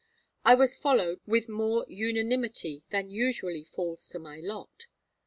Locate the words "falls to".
3.65-4.17